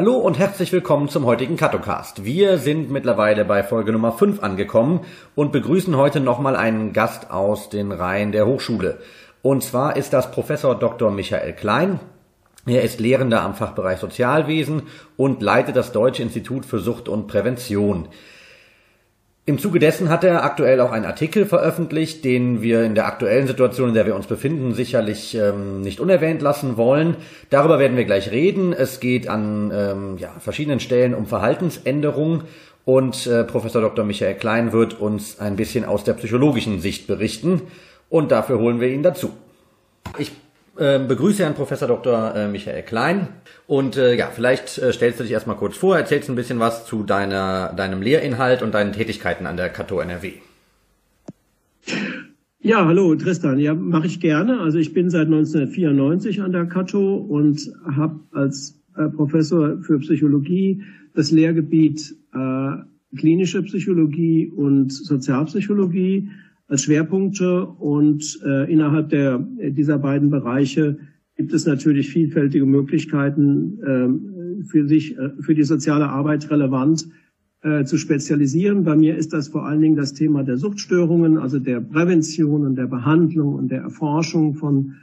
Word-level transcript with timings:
Hallo 0.00 0.16
und 0.16 0.38
herzlich 0.38 0.72
willkommen 0.72 1.10
zum 1.10 1.26
heutigen 1.26 1.58
Katocast. 1.58 2.24
Wir 2.24 2.56
sind 2.56 2.90
mittlerweile 2.90 3.44
bei 3.44 3.62
Folge 3.62 3.92
Nummer 3.92 4.12
5 4.12 4.42
angekommen 4.42 5.00
und 5.34 5.52
begrüßen 5.52 5.94
heute 5.94 6.20
nochmal 6.20 6.56
einen 6.56 6.94
Gast 6.94 7.30
aus 7.30 7.68
den 7.68 7.92
Reihen 7.92 8.32
der 8.32 8.46
Hochschule. 8.46 9.02
Und 9.42 9.62
zwar 9.62 9.98
ist 9.98 10.14
das 10.14 10.30
Professor 10.30 10.74
Dr. 10.74 11.10
Michael 11.10 11.52
Klein. 11.52 12.00
Er 12.64 12.80
ist 12.80 12.98
Lehrender 12.98 13.42
am 13.42 13.54
Fachbereich 13.54 13.98
Sozialwesen 13.98 14.84
und 15.18 15.42
leitet 15.42 15.76
das 15.76 15.92
Deutsche 15.92 16.22
Institut 16.22 16.64
für 16.64 16.78
Sucht 16.78 17.10
und 17.10 17.26
Prävention. 17.26 18.08
Im 19.50 19.58
Zuge 19.58 19.80
dessen 19.80 20.10
hat 20.10 20.22
er 20.22 20.44
aktuell 20.44 20.80
auch 20.80 20.92
einen 20.92 21.04
Artikel 21.04 21.44
veröffentlicht, 21.44 22.24
den 22.24 22.62
wir 22.62 22.84
in 22.84 22.94
der 22.94 23.06
aktuellen 23.06 23.48
Situation, 23.48 23.88
in 23.88 23.94
der 23.96 24.06
wir 24.06 24.14
uns 24.14 24.28
befinden, 24.28 24.74
sicherlich 24.74 25.34
ähm, 25.34 25.80
nicht 25.80 25.98
unerwähnt 25.98 26.40
lassen 26.40 26.76
wollen. 26.76 27.16
Darüber 27.50 27.80
werden 27.80 27.96
wir 27.96 28.04
gleich 28.04 28.30
reden. 28.30 28.72
Es 28.72 29.00
geht 29.00 29.26
an 29.26 29.72
ähm, 29.74 30.18
ja, 30.18 30.28
verschiedenen 30.38 30.78
Stellen 30.78 31.14
um 31.14 31.26
Verhaltensänderung 31.26 32.44
und 32.84 33.26
äh, 33.26 33.42
Professor 33.42 33.82
Dr. 33.82 34.04
Michael 34.04 34.36
Klein 34.36 34.72
wird 34.72 35.00
uns 35.00 35.40
ein 35.40 35.56
bisschen 35.56 35.84
aus 35.84 36.04
der 36.04 36.12
psychologischen 36.12 36.78
Sicht 36.80 37.08
berichten 37.08 37.62
und 38.08 38.30
dafür 38.30 38.60
holen 38.60 38.78
wir 38.78 38.86
ihn 38.86 39.02
dazu. 39.02 39.32
Ich 40.16 40.30
äh, 40.80 40.98
begrüße 40.98 41.42
Herrn 41.42 41.54
Professor 41.54 41.86
Dr. 41.86 42.34
Äh, 42.34 42.48
Michael 42.48 42.82
Klein. 42.82 43.28
Und 43.66 43.96
äh, 43.96 44.16
ja, 44.16 44.30
vielleicht 44.34 44.78
äh, 44.78 44.92
stellst 44.92 45.20
du 45.20 45.24
dich 45.24 45.32
erstmal 45.32 45.56
kurz 45.56 45.76
vor, 45.76 45.96
erzählst 45.96 46.28
ein 46.28 46.36
bisschen 46.36 46.58
was 46.58 46.86
zu 46.86 47.02
deiner, 47.02 47.72
deinem 47.74 48.02
Lehrinhalt 48.02 48.62
und 48.62 48.74
deinen 48.74 48.92
Tätigkeiten 48.92 49.46
an 49.46 49.56
der 49.56 49.68
Kato 49.68 50.00
NRW. 50.00 50.32
Ja, 52.62 52.84
hallo 52.84 53.14
Tristan. 53.14 53.58
Ja, 53.58 53.74
mache 53.74 54.06
ich 54.06 54.20
gerne. 54.20 54.60
Also 54.60 54.78
ich 54.78 54.92
bin 54.92 55.10
seit 55.10 55.26
1994 55.26 56.42
an 56.42 56.52
der 56.52 56.66
Kato 56.66 57.16
und 57.16 57.70
habe 57.96 58.20
als 58.32 58.78
äh, 58.96 59.08
Professor 59.08 59.78
für 59.82 59.98
Psychologie 59.98 60.82
das 61.14 61.30
Lehrgebiet 61.30 62.14
äh, 62.34 63.16
klinische 63.16 63.62
Psychologie 63.62 64.52
und 64.54 64.92
Sozialpsychologie 64.92 66.28
als 66.70 66.84
Schwerpunkte 66.84 67.66
und 67.66 68.40
äh, 68.46 68.72
innerhalb 68.72 69.08
der, 69.08 69.38
dieser 69.38 69.98
beiden 69.98 70.30
Bereiche 70.30 70.98
gibt 71.36 71.52
es 71.52 71.66
natürlich 71.66 72.10
vielfältige 72.10 72.64
Möglichkeiten 72.64 73.80
äh, 74.62 74.64
für 74.68 74.86
sich, 74.86 75.18
äh, 75.18 75.30
für 75.40 75.54
die 75.54 75.64
soziale 75.64 76.08
Arbeit 76.08 76.48
relevant 76.48 77.08
äh, 77.62 77.84
zu 77.84 77.98
spezialisieren. 77.98 78.84
Bei 78.84 78.94
mir 78.94 79.16
ist 79.16 79.32
das 79.32 79.48
vor 79.48 79.66
allen 79.66 79.80
Dingen 79.80 79.96
das 79.96 80.12
Thema 80.12 80.44
der 80.44 80.58
Suchtstörungen, 80.58 81.38
also 81.38 81.58
der 81.58 81.80
Prävention 81.80 82.64
und 82.64 82.76
der 82.76 82.86
Behandlung 82.86 83.54
und 83.56 83.68
der 83.70 83.80
Erforschung 83.80 84.54
von 84.54 84.94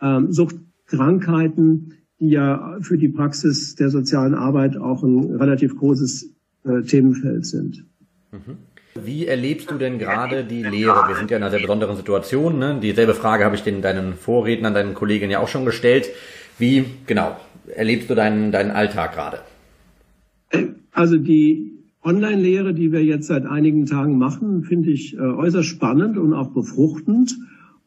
ähm, 0.00 0.32
Suchtkrankheiten, 0.32 1.92
die 2.18 2.30
ja 2.30 2.78
für 2.80 2.96
die 2.96 3.10
Praxis 3.10 3.74
der 3.74 3.90
sozialen 3.90 4.34
Arbeit 4.34 4.78
auch 4.78 5.02
ein 5.02 5.36
relativ 5.36 5.76
großes 5.76 6.34
äh, 6.64 6.80
Themenfeld 6.82 7.44
sind. 7.44 7.84
Mhm. 8.32 8.69
Wie 8.94 9.26
erlebst 9.26 9.70
du 9.70 9.78
denn 9.78 9.98
gerade 9.98 10.44
die 10.44 10.62
Lehre? 10.62 11.06
Wir 11.06 11.14
sind 11.14 11.30
ja 11.30 11.36
in 11.36 11.42
einer 11.42 11.50
sehr 11.50 11.60
besonderen 11.60 11.96
Situation. 11.96 12.58
Ne? 12.58 12.78
Dieselbe 12.82 13.14
Frage 13.14 13.44
habe 13.44 13.54
ich 13.54 13.62
den, 13.62 13.82
deinen 13.82 14.14
Vorrednern, 14.14 14.74
deinen 14.74 14.94
Kolleginnen 14.94 15.30
ja 15.30 15.38
auch 15.38 15.48
schon 15.48 15.64
gestellt. 15.64 16.08
Wie, 16.58 16.84
genau, 17.06 17.36
erlebst 17.74 18.10
du 18.10 18.14
deinen, 18.14 18.50
deinen 18.50 18.72
Alltag 18.72 19.12
gerade? 19.14 19.40
Also 20.90 21.18
die 21.18 21.70
Online-Lehre, 22.02 22.74
die 22.74 22.90
wir 22.90 23.04
jetzt 23.04 23.28
seit 23.28 23.46
einigen 23.46 23.86
Tagen 23.86 24.18
machen, 24.18 24.64
finde 24.64 24.90
ich 24.90 25.16
äh, 25.16 25.20
äußerst 25.20 25.68
spannend 25.68 26.18
und 26.18 26.34
auch 26.34 26.48
befruchtend. 26.48 27.36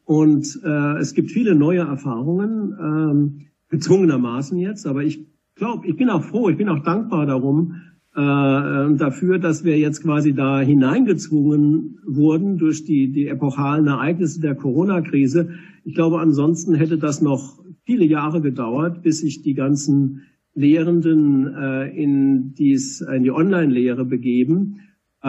Und 0.04 0.60
äh, 0.64 0.98
es 0.98 1.14
gibt 1.14 1.30
viele 1.30 1.54
neue 1.54 1.80
Erfahrungen, 1.80 2.76
ähm, 2.80 3.40
gezwungenermaßen 3.68 4.58
jetzt. 4.58 4.86
Aber 4.86 5.02
ich 5.02 5.26
glaube, 5.54 5.86
ich 5.86 5.96
bin 5.96 6.08
auch 6.08 6.24
froh, 6.24 6.48
ich 6.48 6.56
bin 6.56 6.68
auch 6.68 6.82
dankbar 6.82 7.26
darum, 7.26 7.82
dafür, 8.16 9.40
dass 9.40 9.64
wir 9.64 9.76
jetzt 9.76 10.04
quasi 10.04 10.34
da 10.34 10.60
hineingezwungen 10.60 11.98
wurden 12.06 12.58
durch 12.58 12.84
die, 12.84 13.10
die 13.10 13.26
epochalen 13.26 13.88
Ereignisse 13.88 14.40
der 14.40 14.54
Corona-Krise. 14.54 15.48
Ich 15.84 15.94
glaube, 15.94 16.20
ansonsten 16.20 16.74
hätte 16.74 16.96
das 16.96 17.20
noch 17.20 17.58
viele 17.84 18.04
Jahre 18.04 18.40
gedauert, 18.40 19.02
bis 19.02 19.18
sich 19.18 19.42
die 19.42 19.54
ganzen 19.54 20.22
Lehrenden 20.54 21.52
äh, 21.54 21.90
in, 21.90 22.54
dies, 22.54 23.00
in 23.00 23.24
die 23.24 23.32
Online-Lehre 23.32 24.04
begeben. 24.04 24.80
Äh, 25.22 25.28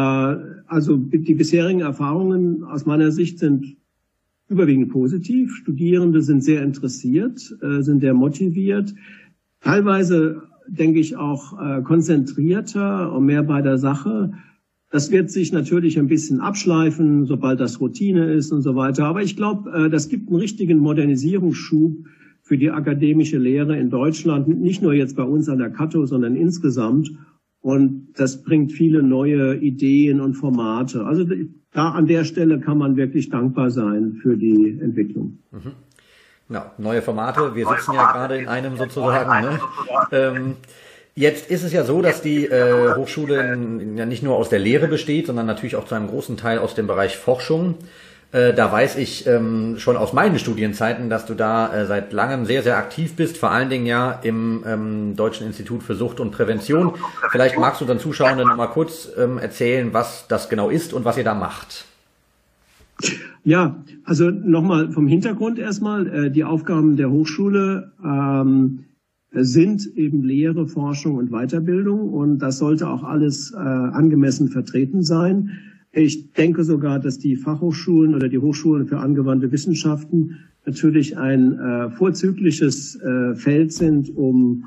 also 0.68 0.98
die 0.98 1.34
bisherigen 1.34 1.82
Erfahrungen 1.82 2.64
aus 2.64 2.86
meiner 2.86 3.12
Sicht 3.12 3.40
sind 3.40 3.78
überwiegend 4.48 4.90
positiv. 4.90 5.56
Studierende 5.56 6.22
sind 6.22 6.44
sehr 6.44 6.62
interessiert, 6.62 7.56
äh, 7.62 7.82
sind 7.82 8.02
sehr 8.02 8.14
motiviert. 8.14 8.94
Teilweise 9.62 10.44
denke 10.68 11.00
ich, 11.00 11.18
auch 11.18 11.60
äh, 11.60 11.82
konzentrierter 11.82 13.14
und 13.14 13.26
mehr 13.26 13.44
bei 13.44 13.62
der 13.62 13.78
Sache. 13.78 14.34
Das 14.92 15.12
wird 15.12 15.30
sich 15.30 15.52
natürlich 15.52 16.00
ein 16.00 16.08
bisschen 16.08 16.40
abschleifen, 16.40 17.26
sobald 17.26 17.60
das 17.60 17.82
Routine 17.82 18.32
ist 18.32 18.52
und 18.52 18.62
so 18.62 18.76
weiter. 18.76 19.06
Aber 19.06 19.22
ich 19.22 19.36
glaube, 19.36 19.70
äh, 19.72 19.90
das 19.90 20.10
gibt 20.10 20.30
einen 20.30 20.38
richtigen 20.38 20.78
Modernisierungsschub 20.80 22.06
für 22.42 22.58
die 22.58 22.70
akademische 22.70 23.40
Lehre 23.40 23.78
in 23.78 23.90
Deutschland, 23.90 24.48
nicht 24.48 24.82
nur 24.82 24.94
jetzt 24.94 25.16
bei 25.16 25.24
uns 25.24 25.50
an 25.50 25.58
der 25.58 25.72
Kato, 25.72 26.06
sondern 26.06 26.36
insgesamt. 26.36 27.12
Und 27.60 28.10
das 28.14 28.44
bringt 28.44 28.72
viele 28.72 29.02
neue 29.02 29.56
Ideen 29.58 30.22
und 30.22 30.36
Formate. 30.36 31.06
Also 31.06 31.26
da 31.72 31.90
an 31.90 32.06
der 32.06 32.24
Stelle 32.24 32.60
kann 32.60 32.78
man 32.78 32.96
wirklich 32.96 33.30
dankbar 33.30 33.72
sein 33.72 34.14
für 34.22 34.38
die 34.38 34.78
Entwicklung. 34.80 35.40
Mhm. 35.52 35.72
Ja, 36.50 36.72
neue 36.78 37.02
Formate. 37.02 37.56
Wir 37.56 37.68
sitzen 37.68 37.94
ja 37.94 38.12
gerade 38.12 38.38
in 38.38 38.48
einem 38.48 38.78
sozusagen. 38.78 39.42
Ne? 39.42 39.60
Ähm, 40.12 40.58
jetzt 41.16 41.50
ist 41.50 41.64
es 41.64 41.74
ja 41.74 41.84
so, 41.84 42.02
dass 42.02 42.22
die 42.22 42.46
äh, 42.46 42.94
Hochschule 42.96 43.58
ja 43.96 44.06
nicht 44.06 44.22
nur 44.22 44.36
aus 44.36 44.50
der 44.50 44.60
Lehre 44.60 44.88
besteht, 44.88 45.26
sondern 45.28 45.48
natürlich 45.48 45.76
auch 45.76 45.86
zu 45.86 45.96
einem 45.96 46.08
großen 46.08 46.38
Teil 46.38 46.60
aus 46.60 46.76
dem 46.76 46.86
Bereich 46.86 47.18
Forschung. 47.18 47.76
Äh, 48.32 48.54
da 48.54 48.72
weiß 48.72 48.98
ich 48.98 49.26
ähm, 49.26 49.80
schon 49.80 49.98
aus 49.98 50.14
meinen 50.14 50.38
Studienzeiten, 50.38 51.10
dass 51.10 51.26
du 51.26 51.34
da 51.34 51.74
äh, 51.74 51.86
seit 51.86 52.14
langem 52.14 52.46
sehr, 52.46 52.62
sehr 52.62 52.78
aktiv 52.78 53.16
bist, 53.16 53.38
vor 53.38 53.50
allen 53.50 53.70
Dingen 53.70 53.86
ja 53.86 54.20
im 54.24 54.64
ähm, 54.68 55.16
Deutschen 55.16 55.48
Institut 55.48 55.82
für 55.82 55.96
Sucht 55.96 56.20
und 56.20 56.32
Prävention. 56.32 56.94
Vielleicht 57.32 57.58
magst 57.58 57.82
du 57.82 57.86
dann 57.86 58.00
Zuschauenden 58.00 58.56
mal 58.56 58.68
kurz 58.68 59.10
ähm, 59.18 59.38
erzählen, 59.38 59.94
was 59.94 60.26
das 60.28 60.50
genau 60.50 60.70
ist 60.70 60.94
und 60.94 61.06
was 61.06 61.18
ihr 61.18 61.24
da 61.24 61.34
macht. 61.34 61.86
Ja, 63.44 63.84
also 64.04 64.32
nochmal 64.32 64.92
vom 64.92 65.08
Hintergrund 65.08 65.60
erstmal. 65.60 66.08
Äh, 66.08 66.32
die 66.32 66.44
Aufgaben 66.44 66.96
der 66.96 67.12
Hochschule 67.12 67.92
ähm, 68.04 68.80
sind 69.32 69.86
eben 69.96 70.24
Lehre, 70.24 70.68
Forschung 70.68 71.18
und 71.18 71.30
Weiterbildung 71.30 72.10
und 72.10 72.40
das 72.40 72.58
sollte 72.58 72.88
auch 72.88 73.04
alles 73.04 73.52
äh, 73.52 73.58
angemessen 73.58 74.48
vertreten 74.48 75.04
sein. 75.04 75.52
Ich 75.92 76.34
denke 76.34 76.64
sogar, 76.64 77.00
dass 77.00 77.20
die 77.20 77.36
Fachhochschulen 77.36 78.16
oder 78.16 78.30
die 78.30 78.40
Hochschulen 78.40 78.88
für 78.88 78.98
angewandte 78.98 79.52
Wissenschaften 79.52 80.38
natürlich 80.66 81.18
ein 81.18 81.58
äh, 81.60 81.90
vorzügliches 81.92 83.00
Feld 83.36 83.72
sind, 83.72 84.10
um 84.18 84.66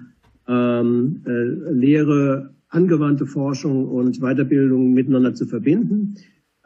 ähm, 0.49 1.21
äh, 1.27 1.73
Lehre, 1.73 2.51
angewandte 2.71 3.27
Forschung 3.27 3.89
und 3.89 4.21
Weiterbildung 4.21 4.93
miteinander 4.93 5.35
zu 5.35 5.47
verbinden. 5.47 6.15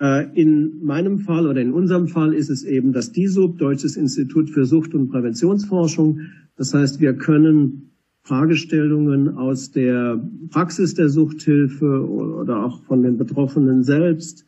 Äh, 0.00 0.40
in 0.40 0.84
meinem 0.84 1.18
Fall 1.18 1.46
oder 1.46 1.60
in 1.60 1.72
unserem 1.72 2.08
Fall 2.08 2.34
ist 2.34 2.50
es 2.50 2.64
eben 2.64 2.92
das 2.92 3.12
DISUB, 3.12 3.58
Deutsches 3.58 3.96
Institut 3.96 4.50
für 4.50 4.64
Sucht- 4.64 4.94
und 4.94 5.08
Präventionsforschung. 5.08 6.20
Das 6.56 6.74
heißt, 6.74 7.00
wir 7.00 7.14
können 7.14 7.92
Fragestellungen 8.24 9.36
aus 9.36 9.72
der 9.72 10.22
Praxis 10.50 10.94
der 10.94 11.08
Suchthilfe 11.08 12.08
oder 12.08 12.64
auch 12.64 12.82
von 12.84 13.02
den 13.02 13.18
Betroffenen 13.18 13.82
selbst 13.82 14.46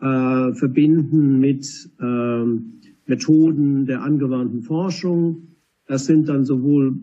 äh, 0.00 0.52
verbinden 0.54 1.38
mit 1.38 1.90
äh, 2.00 2.44
Methoden 3.06 3.86
der 3.86 4.02
angewandten 4.02 4.62
Forschung. 4.62 5.48
Das 5.86 6.06
sind 6.06 6.28
dann 6.28 6.44
sowohl 6.44 6.94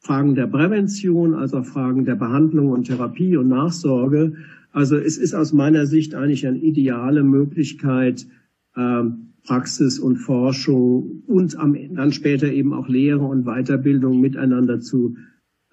Fragen 0.00 0.34
der 0.34 0.46
Prävention 0.46 1.34
als 1.34 1.54
auch 1.54 1.66
Fragen 1.66 2.04
der 2.04 2.14
Behandlung 2.14 2.70
und 2.70 2.84
Therapie 2.84 3.36
und 3.36 3.48
Nachsorge. 3.48 4.34
Also 4.70 4.96
es 4.96 5.18
ist 5.18 5.34
aus 5.34 5.52
meiner 5.52 5.86
Sicht 5.86 6.14
eigentlich 6.14 6.46
eine 6.46 6.58
ideale 6.58 7.24
Möglichkeit, 7.24 8.26
ähm, 8.76 9.34
Praxis 9.44 9.98
und 9.98 10.16
Forschung 10.16 11.22
und 11.26 11.54
dann 11.54 12.12
später 12.12 12.52
eben 12.52 12.74
auch 12.74 12.88
Lehre 12.88 13.24
und 13.24 13.44
Weiterbildung 13.44 14.20
miteinander 14.20 14.80
zu 14.80 15.16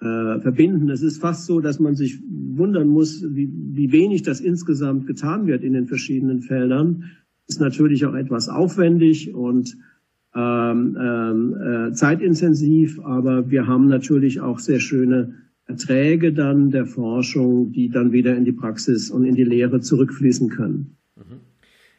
äh, 0.00 0.40
verbinden. 0.40 0.88
Es 0.88 1.02
ist 1.02 1.18
fast 1.18 1.46
so, 1.46 1.60
dass 1.60 1.78
man 1.78 1.94
sich 1.94 2.20
wundern 2.28 2.88
muss, 2.88 3.24
wie, 3.34 3.52
wie 3.52 3.92
wenig 3.92 4.22
das 4.22 4.40
insgesamt 4.40 5.06
getan 5.06 5.46
wird 5.46 5.62
in 5.62 5.74
den 5.74 5.86
verschiedenen 5.86 6.40
Feldern. 6.40 7.04
Ist 7.46 7.60
natürlich 7.60 8.06
auch 8.06 8.14
etwas 8.14 8.48
aufwendig 8.48 9.34
und 9.34 9.76
ähm, 10.36 10.96
ähm, 11.00 11.88
äh, 11.88 11.92
zeitintensiv, 11.92 13.00
aber 13.02 13.50
wir 13.50 13.66
haben 13.66 13.88
natürlich 13.88 14.40
auch 14.40 14.58
sehr 14.58 14.80
schöne 14.80 15.34
Erträge 15.66 16.32
dann 16.32 16.70
der 16.70 16.86
Forschung, 16.86 17.72
die 17.72 17.88
dann 17.88 18.12
wieder 18.12 18.36
in 18.36 18.44
die 18.44 18.52
Praxis 18.52 19.10
und 19.10 19.24
in 19.24 19.34
die 19.34 19.44
Lehre 19.44 19.80
zurückfließen 19.80 20.50
können. 20.50 20.96
Mhm. 21.16 21.40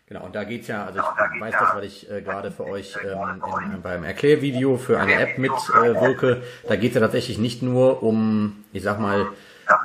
Genau, 0.05 0.25
und 0.25 0.35
da 0.35 0.43
geht's 0.45 0.67
ja, 0.67 0.85
also 0.85 0.99
ich 0.99 1.41
weiß 1.41 1.53
das, 1.59 1.75
weil 1.75 1.83
ich 1.83 2.09
äh, 2.09 2.21
gerade 2.21 2.51
für 2.51 2.65
euch 2.65 2.95
ähm, 3.03 3.41
in, 3.75 3.81
beim 3.81 4.03
Erklärvideo 4.03 4.77
für 4.77 4.99
eine 4.99 5.15
App 5.15 5.37
mitwirke. 5.37 6.31
Äh, 6.31 6.67
da 6.69 6.75
geht's 6.77 6.95
ja 6.95 7.01
tatsächlich 7.01 7.39
nicht 7.39 7.61
nur 7.61 8.03
um, 8.03 8.53
ich 8.71 8.83
sag 8.83 9.01
mal, 9.01 9.25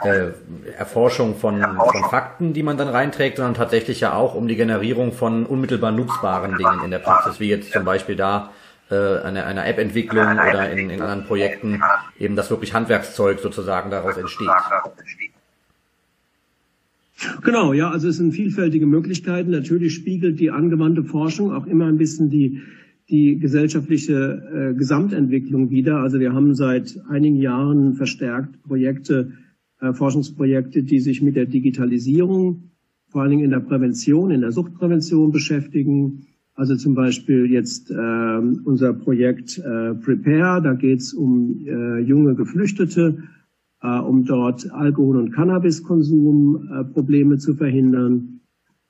äh, 0.05 0.31
Erforschung 0.77 1.37
von, 1.37 1.61
von 1.61 2.05
Fakten, 2.11 2.53
die 2.53 2.63
man 2.63 2.77
dann 2.77 2.89
reinträgt, 2.89 3.37
sondern 3.37 3.55
tatsächlich 3.55 4.01
ja 4.01 4.15
auch 4.15 4.35
um 4.35 4.49
die 4.49 4.57
Generierung 4.57 5.13
von 5.13 5.47
unmittelbar 5.47 5.93
nutzbaren 5.93 6.57
Dingen 6.57 6.85
in 6.85 6.91
der 6.91 6.99
Praxis, 6.99 7.41
wie 7.41 7.49
jetzt 7.49 7.73
zum 7.73 7.85
Beispiel 7.85 8.17
da 8.17 8.51
äh, 8.91 9.21
eine, 9.23 9.45
eine 9.47 9.65
App-Entwicklung 9.65 10.33
oder 10.33 10.71
in, 10.71 10.91
in 10.91 11.01
anderen 11.01 11.25
Projekten 11.25 11.83
eben 12.19 12.37
das 12.37 12.51
wirklich 12.51 12.75
Handwerkszeug 12.75 13.41
sozusagen 13.41 13.91
daraus 13.91 14.17
entsteht. 14.17 14.49
Genau, 17.43 17.73
ja, 17.73 17.91
also 17.91 18.09
es 18.09 18.17
sind 18.17 18.33
vielfältige 18.33 18.87
Möglichkeiten. 18.87 19.51
Natürlich 19.51 19.95
spiegelt 19.95 20.41
die 20.41 20.51
angewandte 20.51 21.05
Forschung 21.05 21.53
auch 21.53 21.67
immer 21.67 21.87
ein 21.87 21.99
bisschen 21.99 22.31
die, 22.31 22.63
die 23.09 23.39
gesellschaftliche 23.39 24.73
äh, 24.73 24.75
Gesamtentwicklung 24.75 25.71
wider. 25.71 25.99
Also 25.99 26.19
wir 26.21 26.33
haben 26.33 26.55
seit 26.55 26.99
einigen 27.09 27.37
Jahren 27.37 27.95
verstärkt 27.95 28.63
Projekte, 28.65 29.33
äh, 29.83 29.93
Forschungsprojekte, 29.93 30.85
die 30.85 31.01
sich 31.01 31.23
mit 31.23 31.35
der 31.35 31.47
Digitalisierung, 31.47 32.71
vor 33.09 33.23
allen 33.23 33.33
Dingen 33.33 33.45
in 33.45 33.51
der 33.51 33.61
Prävention, 33.61 34.31
in 34.31 34.41
der 34.41 34.53
Suchtprävention 34.53 35.33
beschäftigen. 35.33 36.27
Also 36.55 36.77
zum 36.77 36.95
Beispiel 36.95 37.51
jetzt 37.51 37.91
äh, 37.91 37.95
unser 38.65 38.93
Projekt 38.93 39.59
äh, 39.59 39.95
Prepare, 39.95 40.63
da 40.63 40.75
geht 40.75 41.01
es 41.01 41.13
um 41.13 41.67
äh, 41.67 41.99
junge 41.99 42.35
Geflüchtete, 42.37 43.25
äh, 43.83 43.99
um 43.99 44.25
dort 44.25 44.71
Alkohol- 44.73 45.17
und 45.17 45.33
Cannabiskonsum 45.33 46.69
äh, 46.71 46.85
Probleme 46.85 47.39
zu 47.39 47.55
verhindern. 47.55 48.29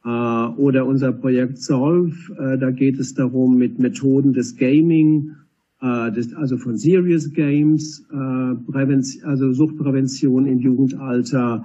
Oder 0.05 0.85
unser 0.85 1.13
Projekt 1.13 1.59
Solve, 1.59 2.17
da 2.59 2.73
geht 2.73 2.99
es 2.99 3.15
darum, 3.15 3.57
mit 3.57 3.79
Methoden 3.79 4.33
des 4.33 4.57
Gaming, 4.57 5.37
äh, 5.83 6.13
des, 6.13 6.33
also 6.35 6.57
von 6.57 6.77
Serious 6.79 7.33
Games, 7.33 8.07
äh, 8.13 9.27
also 9.27 9.53
Suchtprävention 9.53 10.47
im 10.47 10.61
Jugendalter 10.61 11.65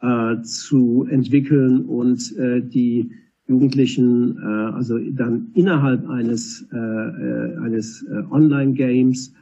äh, 0.00 0.40
zu 0.42 1.06
entwickeln 1.10 1.84
und 1.84 2.36
äh, 2.36 2.62
die 2.62 3.10
Jugendlichen, 3.48 4.38
äh, 4.38 4.44
also 4.44 4.98
dann 4.98 5.48
innerhalb 5.54 6.08
eines, 6.08 6.66
äh, 6.72 6.76
äh 6.76 7.56
eines 7.58 8.02
äh, 8.04 8.22
Online-Games 8.30 9.34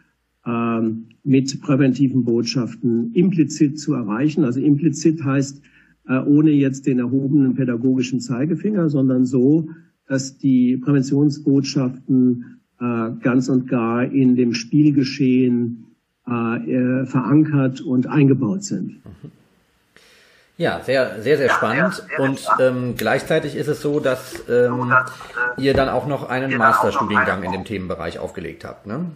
ähm, 0.47 1.07
mit 1.23 1.61
präventiven 1.63 2.25
Botschaften 2.25 3.13
implizit 3.15 3.79
zu 3.79 3.95
erreichen. 3.95 4.45
Also 4.45 4.61
implizit 4.61 5.25
heißt, 5.25 5.63
äh, 6.09 6.19
ohne 6.19 6.51
jetzt 6.51 6.87
den 6.87 6.99
erhobenen 6.99 7.55
pädagogischen 7.55 8.21
Zeigefinger, 8.21 8.91
sondern 8.91 9.25
so, 9.25 9.69
dass 10.07 10.37
die 10.37 10.77
Präventionsbotschaften 10.77 12.61
ganz 13.23 13.49
und 13.49 13.69
gar 13.69 14.05
in 14.05 14.37
dem 14.37 14.55
Spielgeschehen 14.55 15.87
äh, 16.27 17.05
verankert 17.07 17.81
und 17.81 18.07
eingebaut 18.07 18.65
sind. 18.65 18.97
Ja, 20.57 20.81
sehr, 20.85 21.21
sehr, 21.21 21.37
sehr 21.37 21.51
spannend. 21.51 22.05
Und 22.19 22.47
ähm, 22.61 22.95
gleichzeitig 22.97 23.57
ist 23.57 23.67
es 23.67 23.83
so, 23.83 23.99
dass 23.99 24.45
ähm, 24.49 24.93
ihr 25.57 25.75
dann 25.75 25.89
auch 25.89 26.07
noch 26.07 26.29
einen 26.29 26.57
Masterstudiengang 26.57 27.43
in 27.43 27.53
dem 27.53 27.65
Themenbereich 27.65 28.19
aufgelegt 28.21 28.65
habt, 28.65 28.87
ne? 28.87 29.07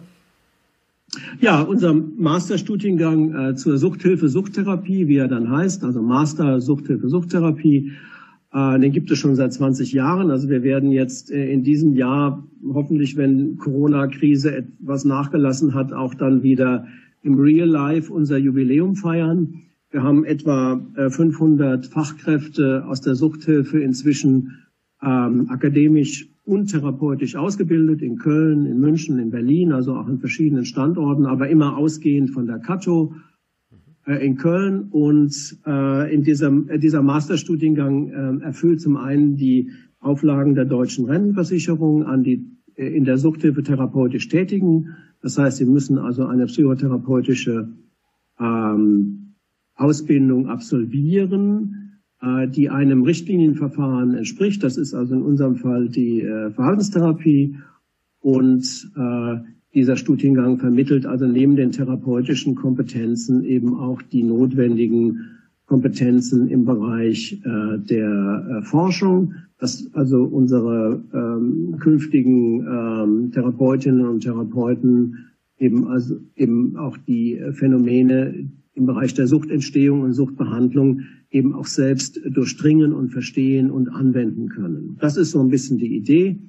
Ja, 1.39 1.61
unser 1.61 1.93
Masterstudiengang 1.93 3.51
äh, 3.51 3.55
zur 3.55 3.79
Suchthilfe, 3.79 4.29
Suchttherapie, 4.29 5.07
wie 5.07 5.17
er 5.17 5.27
dann 5.27 5.49
heißt, 5.49 5.83
also 5.83 6.03
Master 6.03 6.61
Suchthilfe, 6.61 7.09
Suchttherapie, 7.09 7.87
äh, 7.87 7.93
den 8.51 8.91
gibt 8.91 9.11
es 9.11 9.19
schon 9.19 9.35
seit 9.35 9.53
20 9.53 9.91
Jahren. 9.93 10.31
Also 10.31 10.49
wir 10.49 10.63
werden 10.63 10.91
jetzt 10.91 11.31
äh, 11.31 11.51
in 11.51 11.63
diesem 11.63 11.93
Jahr 11.93 12.43
hoffentlich, 12.73 13.15
wenn 13.15 13.57
Corona-Krise 13.57 14.55
etwas 14.55 15.05
nachgelassen 15.05 15.75
hat, 15.75 15.93
auch 15.93 16.15
dann 16.15 16.41
wieder 16.41 16.87
im 17.21 17.39
Real 17.39 17.67
Life 17.67 18.11
unser 18.11 18.37
Jubiläum 18.37 18.95
feiern. 18.95 19.61
Wir 19.91 20.03
haben 20.03 20.23
etwa 20.23 20.81
äh, 20.95 21.09
500 21.09 21.87
Fachkräfte 21.87 22.85
aus 22.85 23.01
der 23.01 23.15
Suchthilfe 23.15 23.79
inzwischen 23.81 24.59
ähm, 25.01 25.47
akademisch 25.49 26.27
und 26.45 26.67
therapeutisch 26.71 27.35
ausgebildet 27.35 28.01
in 28.01 28.17
Köln, 28.17 28.65
in 28.65 28.79
München, 28.79 29.19
in 29.19 29.29
Berlin, 29.29 29.71
also 29.71 29.95
auch 29.95 30.07
in 30.07 30.19
verschiedenen 30.19 30.65
Standorten, 30.65 31.25
aber 31.25 31.49
immer 31.49 31.77
ausgehend 31.77 32.31
von 32.31 32.47
der 32.47 32.59
Kato 32.59 33.13
äh, 33.13 33.29
in 34.17 34.37
Köln. 34.37 34.89
Und 34.89 35.57
äh, 35.65 36.13
in 36.13 36.23
diesem, 36.23 36.69
äh, 36.69 36.79
dieser 36.79 37.01
Masterstudiengang 37.01 38.09
äh, 38.41 38.43
erfüllt 38.43 38.81
zum 38.81 38.97
einen 38.97 39.35
die 39.35 39.71
Auflagen 39.99 40.55
der 40.55 40.65
deutschen 40.65 41.05
Rentenversicherung 41.05 42.03
an 42.03 42.23
die 42.23 42.45
äh, 42.75 42.87
in 42.87 43.05
der 43.05 43.17
Suchthilfe 43.17 43.63
therapeutisch 43.63 44.27
Tätigen. 44.27 44.95
Das 45.21 45.37
heißt, 45.37 45.57
sie 45.57 45.65
müssen 45.65 45.97
also 45.97 46.25
eine 46.25 46.45
psychotherapeutische 46.45 47.69
ähm, 48.39 49.35
Ausbildung 49.75 50.47
absolvieren 50.47 51.79
äh, 52.21 52.47
die 52.47 52.69
einem 52.69 53.03
Richtlinienverfahren 53.03 54.13
entspricht. 54.13 54.63
Das 54.63 54.77
ist 54.77 54.93
also 54.93 55.15
in 55.15 55.21
unserem 55.21 55.55
Fall 55.55 55.89
die 55.89 56.21
äh, 56.21 56.51
Verhaltenstherapie. 56.51 57.57
Und 58.19 58.91
äh, 58.97 59.37
dieser 59.73 59.95
Studiengang 59.95 60.57
vermittelt 60.57 61.05
also 61.05 61.27
neben 61.27 61.55
den 61.55 61.71
therapeutischen 61.71 62.55
Kompetenzen 62.55 63.43
eben 63.43 63.75
auch 63.75 64.01
die 64.01 64.23
notwendigen 64.23 65.25
Kompetenzen 65.67 66.49
im 66.49 66.65
Bereich 66.65 67.39
äh, 67.43 67.77
der 67.77 68.61
äh, 68.61 68.65
Forschung, 68.65 69.33
dass 69.59 69.87
also 69.93 70.23
unsere 70.23 71.03
ähm, 71.13 71.77
künftigen 71.79 72.65
ähm, 72.65 73.31
Therapeutinnen 73.31 74.07
und 74.07 74.21
Therapeuten 74.21 75.27
eben 75.59 75.87
also 75.87 76.17
eben 76.35 76.75
auch 76.77 76.97
die 76.97 77.39
Phänomene 77.51 78.49
im 78.73 78.85
Bereich 78.85 79.13
der 79.13 79.27
Suchtentstehung 79.27 80.01
und 80.01 80.13
Suchtbehandlung 80.13 81.01
eben 81.29 81.53
auch 81.53 81.65
selbst 81.65 82.19
durchdringen 82.25 82.93
und 82.93 83.09
verstehen 83.09 83.69
und 83.69 83.89
anwenden 83.89 84.49
können. 84.49 84.97
Das 84.99 85.17
ist 85.17 85.31
so 85.31 85.41
ein 85.41 85.49
bisschen 85.49 85.77
die 85.77 85.95
Idee. 85.95 86.39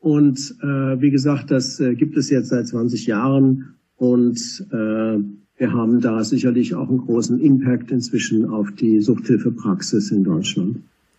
Und 0.00 0.38
äh, 0.62 1.00
wie 1.00 1.10
gesagt, 1.10 1.50
das 1.50 1.80
äh, 1.80 1.94
gibt 1.94 2.16
es 2.16 2.30
jetzt 2.30 2.48
seit 2.48 2.68
20 2.68 3.06
Jahren 3.06 3.74
und 3.96 4.38
äh, 4.70 5.18
wir 5.58 5.72
haben 5.72 6.00
da 6.00 6.22
sicherlich 6.22 6.74
auch 6.74 6.88
einen 6.88 7.06
großen 7.06 7.40
Impact 7.40 7.90
inzwischen 7.90 8.48
auf 8.50 8.68
die 8.72 9.00
Suchthilfepraxis 9.00 10.10
in 10.10 10.24
Deutschland. 10.24 10.78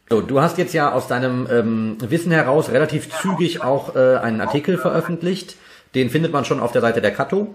So, 0.10 0.22
du 0.22 0.40
hast 0.40 0.58
jetzt 0.58 0.74
ja 0.74 0.94
aus 0.94 1.08
deinem 1.08 1.48
ähm, 1.52 1.98
Wissen 2.08 2.32
heraus 2.32 2.70
relativ 2.72 3.10
zügig 3.10 3.64
auch 3.64 3.96
äh, 3.96 4.18
einen 4.18 4.40
Artikel 4.40 4.78
veröffentlicht. 4.78 5.58
Den 5.96 6.10
findet 6.10 6.32
man 6.32 6.46
schon 6.46 6.60
auf 6.60 6.72
der 6.72 6.82
Seite 6.82 7.02
der 7.02 7.12
Kato. 7.12 7.54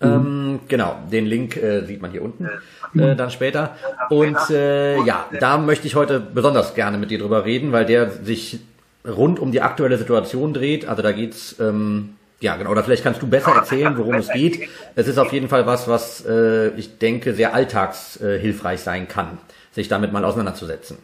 Mhm. 0.00 0.06
Ähm, 0.06 0.60
genau, 0.68 0.96
den 1.10 1.26
Link 1.26 1.56
äh, 1.56 1.84
sieht 1.86 2.02
man 2.02 2.10
hier 2.10 2.22
unten 2.22 2.46
äh, 2.94 3.16
dann 3.16 3.30
später. 3.30 3.76
Und 4.10 4.38
äh, 4.50 5.02
ja, 5.04 5.26
da 5.40 5.58
möchte 5.58 5.86
ich 5.86 5.96
heute 5.96 6.20
besonders 6.20 6.74
gerne 6.74 6.98
mit 6.98 7.10
dir 7.10 7.18
drüber 7.18 7.44
reden, 7.44 7.72
weil 7.72 7.86
der 7.86 8.10
sich 8.10 8.60
rund 9.06 9.38
um 9.38 9.52
die 9.52 9.60
aktuelle 9.60 9.98
Situation 9.98 10.54
dreht. 10.54 10.86
Also 10.86 11.02
da 11.02 11.12
geht's 11.12 11.56
ähm, 11.60 12.10
ja 12.40 12.56
genau, 12.56 12.70
oder 12.70 12.82
vielleicht 12.82 13.02
kannst 13.02 13.22
du 13.22 13.26
besser 13.26 13.52
erzählen, 13.52 13.96
worum 13.96 14.14
es 14.14 14.28
geht. 14.28 14.68
Es 14.94 15.08
ist 15.08 15.18
auf 15.18 15.32
jeden 15.32 15.48
Fall 15.48 15.66
was, 15.66 15.88
was 15.88 16.24
äh, 16.26 16.68
ich 16.76 16.98
denke 16.98 17.34
sehr 17.34 17.54
alltagshilfreich 17.54 18.80
sein 18.80 19.08
kann, 19.08 19.38
sich 19.72 19.88
damit 19.88 20.12
mal 20.12 20.24
auseinanderzusetzen. 20.24 20.98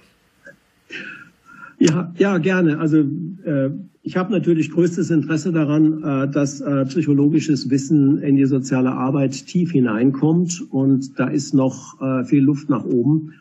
Ja, 1.79 2.13
ja, 2.19 2.37
gerne. 2.37 2.79
Also 2.79 2.99
äh, 2.99 3.71
ich 4.03 4.17
habe 4.19 4.33
natürlich 4.33 4.71
größtes 4.71 5.11
Interesse 5.11 5.51
daran, 5.51 6.03
äh, 6.03 6.29
dass 6.31 6.61
äh, 6.61 6.85
psychologisches 6.85 7.71
Wissen 7.71 8.19
in 8.19 8.37
die 8.37 8.45
soziale 8.45 8.93
Arbeit 8.93 9.47
tief 9.47 9.73
hineinkommt 9.73 10.63
und 10.71 11.19
da 11.19 11.29
ist 11.29 11.55
noch 11.55 12.01
äh, 12.03 12.25
viel 12.25 12.43
Luft 12.43 12.69
nach 12.69 12.85
oben. 12.85 13.33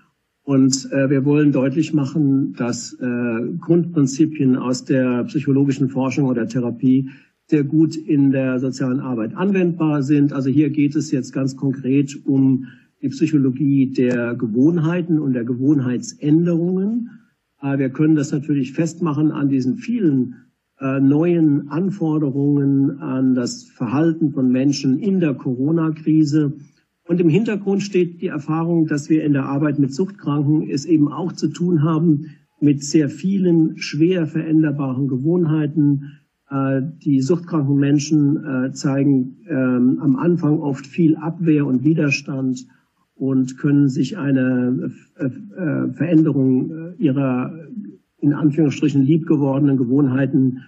Und 0.50 0.92
äh, 0.92 1.12
wir 1.12 1.26
wollen 1.26 1.52
deutlich 1.52 1.94
machen, 1.94 2.54
dass 2.54 2.94
äh, 2.94 3.06
Grundprinzipien 3.60 4.56
aus 4.56 4.84
der 4.84 5.26
psychologischen 5.26 5.90
Forschung 5.90 6.26
oder 6.26 6.48
Therapie 6.48 7.12
sehr 7.46 7.64
gut 7.64 7.96
in 7.96 8.32
der 8.32 8.60
sozialen 8.60 9.00
Arbeit 9.00 9.36
anwendbar 9.36 10.02
sind. 10.02 10.34
Also 10.34 10.50
hier 10.50 10.72
geht 10.72 10.96
es 10.96 11.12
jetzt 11.12 11.34
ganz 11.34 11.56
konkret 11.56 12.18
um 12.26 12.66
die 13.00 13.10
Psychologie 13.10 13.94
der 13.94 14.34
Gewohnheiten 14.34 15.20
und 15.20 15.34
der 15.34 15.44
Gewohnheitsänderungen. 15.44 17.12
Äh, 17.62 17.78
wir 17.78 17.92
können 17.92 18.16
das 18.16 18.32
natürlich 18.32 18.74
festmachen 18.74 19.32
an 19.32 19.50
diesen 19.50 19.78
vielen 19.78 20.34
äh, 20.80 21.00
neuen 21.00 21.70
Anforderungen 21.70 22.98
an 22.98 23.36
das 23.36 23.66
Verhalten 23.66 24.32
von 24.32 24.52
Menschen 24.52 24.98
in 24.98 25.20
der 25.20 25.36
Corona-Krise. 25.36 26.54
Und 27.10 27.20
im 27.20 27.28
Hintergrund 27.28 27.82
steht 27.82 28.22
die 28.22 28.28
Erfahrung, 28.28 28.86
dass 28.86 29.10
wir 29.10 29.24
in 29.24 29.34
der 29.34 29.46
Arbeit 29.46 29.80
mit 29.80 29.92
Suchtkranken 29.92 30.70
es 30.70 30.86
eben 30.86 31.12
auch 31.12 31.32
zu 31.32 31.48
tun 31.48 31.82
haben 31.82 32.28
mit 32.62 32.84
sehr 32.84 33.10
vielen 33.10 33.80
schwer 33.80 34.28
veränderbaren 34.28 35.08
Gewohnheiten. 35.08 36.20
Äh, 36.52 36.84
die 37.04 37.22
suchtkranken 37.22 37.78
Menschen 37.78 38.74
zeigen 38.74 39.38
ähm, 39.50 39.98
am 40.00 40.18
Anfang 40.18 40.60
oft 40.60 40.86
viel 40.86 41.16
Abwehr 41.16 41.66
und 41.66 41.84
Widerstand 41.84 42.68
und 43.16 43.58
können 43.58 43.90
sich 43.90 44.18
eine 44.20 44.92
äh, 45.18 45.26
äh, 45.26 45.94
Veränderung 45.94 46.72
äh, 46.72 47.04
ihrer 47.04 47.54
in 48.22 48.34
Anführungsstrichen 48.34 49.04
liebgewordenen 49.04 49.78
Gewohnheiten 49.78 50.62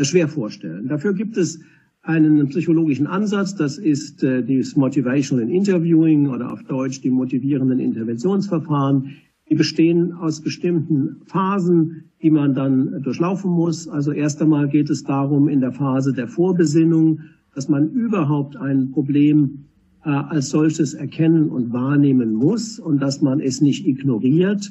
schwer 0.00 0.26
vorstellen. 0.26 0.88
Dafür 0.88 1.14
gibt 1.14 1.36
es 1.36 1.60
einen 2.04 2.48
psychologischen 2.48 3.06
Ansatz, 3.06 3.54
das 3.54 3.78
ist 3.78 4.22
äh, 4.22 4.42
das 4.42 4.76
Motivational 4.76 5.50
Interviewing 5.50 6.28
oder 6.28 6.52
auf 6.52 6.62
Deutsch 6.64 7.00
die 7.00 7.10
motivierenden 7.10 7.80
Interventionsverfahren. 7.80 9.10
Die 9.48 9.54
bestehen 9.54 10.12
aus 10.12 10.40
bestimmten 10.40 11.22
Phasen, 11.26 12.04
die 12.22 12.30
man 12.30 12.54
dann 12.54 13.02
durchlaufen 13.02 13.50
muss. 13.50 13.88
Also 13.88 14.12
erst 14.12 14.40
einmal 14.40 14.68
geht 14.68 14.90
es 14.90 15.02
darum, 15.04 15.48
in 15.48 15.60
der 15.60 15.72
Phase 15.72 16.12
der 16.12 16.28
Vorbesinnung, 16.28 17.20
dass 17.54 17.68
man 17.68 17.90
überhaupt 17.90 18.56
ein 18.56 18.90
Problem 18.90 19.64
äh, 20.04 20.10
als 20.10 20.50
solches 20.50 20.92
erkennen 20.92 21.48
und 21.48 21.72
wahrnehmen 21.72 22.34
muss 22.34 22.78
und 22.78 23.00
dass 23.00 23.22
man 23.22 23.40
es 23.40 23.62
nicht 23.62 23.86
ignoriert. 23.86 24.70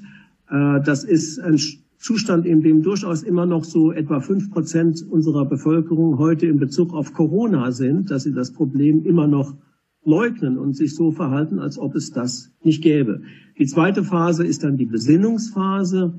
Äh, 0.50 0.82
das 0.82 1.04
ist 1.04 1.40
ein 1.40 1.58
Zustand, 2.04 2.46
in 2.46 2.62
dem 2.62 2.84
durchaus 2.84 3.24
immer 3.24 3.46
noch 3.46 3.64
so 3.64 3.94
etwa 3.94 4.20
fünf 4.20 4.52
Prozent 4.52 5.06
unserer 5.10 5.46
Bevölkerung 5.46 6.18
heute 6.18 6.46
in 6.48 6.60
Bezug 6.60 6.94
auf 6.94 7.14
Corona 7.14 7.72
sind, 7.72 8.12
dass 8.12 8.24
sie 8.24 8.34
das 8.34 8.52
Problem 8.52 9.06
immer 9.06 9.26
noch 9.26 9.56
leugnen 10.04 10.58
und 10.58 10.76
sich 10.76 10.96
so 10.96 11.12
verhalten, 11.12 11.60
als 11.60 11.80
ob 11.80 11.96
es 11.96 12.12
das 12.12 12.52
nicht 12.62 12.84
gäbe. 12.84 13.22
Die 13.58 13.68
zweite 13.68 14.04
Phase 14.04 14.46
ist 14.46 14.66
dann 14.66 14.76
die 14.76 14.86
Besinnungsphase. 14.86 16.14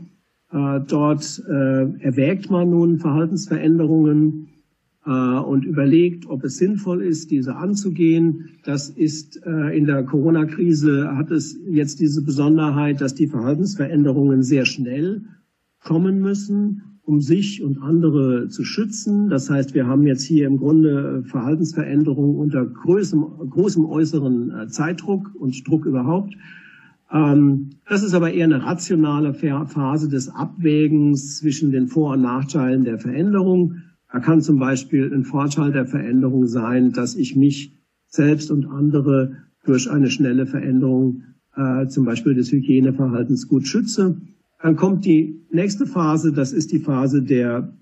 Äh, 0.50 0.80
dort 0.88 1.42
äh, 1.46 1.52
erwägt 2.00 2.50
man 2.50 2.70
nun 2.70 2.98
Verhaltensveränderungen 2.98 4.48
äh, 5.04 5.10
und 5.10 5.66
überlegt, 5.66 6.26
ob 6.26 6.44
es 6.44 6.56
sinnvoll 6.56 7.02
ist, 7.02 7.30
diese 7.30 7.56
anzugehen. 7.56 8.48
Das 8.64 8.88
ist 8.88 9.36
in 9.36 9.84
der 9.84 10.02
Corona-Krise 10.04 11.14
hat 11.14 11.30
es 11.30 11.58
jetzt 11.68 12.00
diese 12.00 12.24
Besonderheit, 12.24 13.02
dass 13.02 13.14
die 13.14 13.26
Verhaltensveränderungen 13.26 14.42
sehr 14.42 14.64
schnell 14.64 15.26
kommen 15.84 16.20
müssen, 16.20 16.82
um 17.04 17.20
sich 17.20 17.62
und 17.62 17.78
andere 17.78 18.48
zu 18.48 18.64
schützen. 18.64 19.28
Das 19.28 19.50
heißt, 19.50 19.74
wir 19.74 19.86
haben 19.86 20.06
jetzt 20.06 20.24
hier 20.24 20.46
im 20.46 20.56
Grunde 20.56 21.22
Verhaltensveränderungen 21.26 22.36
unter 22.36 22.64
großem, 22.64 23.22
großem 23.50 23.84
äußeren 23.84 24.50
äh, 24.50 24.66
Zeitdruck 24.68 25.30
und 25.38 25.68
Druck 25.68 25.84
überhaupt. 25.84 26.34
Ähm, 27.12 27.70
das 27.88 28.02
ist 28.02 28.14
aber 28.14 28.32
eher 28.32 28.46
eine 28.46 28.64
rationale 28.64 29.34
Phase 29.34 30.08
des 30.08 30.30
Abwägens 30.30 31.38
zwischen 31.38 31.70
den 31.70 31.88
Vor- 31.88 32.14
und 32.14 32.22
Nachteilen 32.22 32.84
der 32.84 32.98
Veränderung. 32.98 33.82
Da 34.10 34.20
kann 34.20 34.40
zum 34.40 34.58
Beispiel 34.58 35.12
ein 35.12 35.24
Vorteil 35.24 35.72
der 35.72 35.86
Veränderung 35.86 36.46
sein, 36.46 36.92
dass 36.92 37.14
ich 37.14 37.36
mich 37.36 37.76
selbst 38.06 38.50
und 38.50 38.66
andere 38.66 39.36
durch 39.64 39.90
eine 39.90 40.08
schnelle 40.08 40.46
Veränderung 40.46 41.24
äh, 41.56 41.86
zum 41.88 42.04
Beispiel 42.04 42.34
des 42.34 42.50
Hygieneverhaltens 42.50 43.48
gut 43.48 43.66
schütze. 43.66 44.16
Dann 44.64 44.76
kommt 44.76 45.04
die 45.04 45.42
nächste 45.50 45.84
Phase, 45.84 46.32
das 46.32 46.54
ist 46.54 46.72
die 46.72 46.78
Phase 46.78 47.20
der 47.20 47.74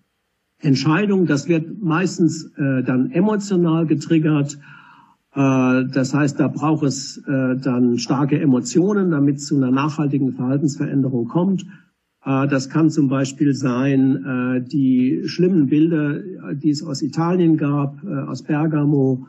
Entscheidung. 0.58 1.26
Das 1.26 1.46
wird 1.46 1.80
meistens 1.80 2.46
äh, 2.56 2.82
dann 2.82 3.12
emotional 3.12 3.86
getriggert. 3.86 4.58
Äh, 5.32 5.84
das 5.92 6.12
heißt, 6.12 6.40
da 6.40 6.48
braucht 6.48 6.82
es 6.82 7.18
äh, 7.18 7.56
dann 7.56 7.98
starke 7.98 8.40
Emotionen, 8.40 9.12
damit 9.12 9.36
es 9.36 9.46
zu 9.46 9.58
einer 9.58 9.70
nachhaltigen 9.70 10.32
Verhaltensveränderung 10.32 11.28
kommt. 11.28 11.64
Äh, 12.24 12.48
das 12.48 12.68
kann 12.68 12.90
zum 12.90 13.06
Beispiel 13.06 13.54
sein, 13.54 14.66
die 14.72 15.22
schlimmen 15.26 15.68
Bilder, 15.68 16.18
die 16.52 16.70
es 16.70 16.82
aus 16.82 17.00
Italien 17.00 17.58
gab, 17.58 18.04
aus 18.04 18.42
Bergamo, 18.42 19.28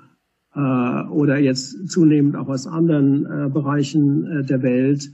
oder 0.56 1.38
jetzt 1.38 1.88
zunehmend 1.88 2.36
auch 2.36 2.48
aus 2.48 2.66
anderen 2.66 3.52
Bereichen 3.52 4.46
der 4.48 4.62
Welt, 4.62 5.12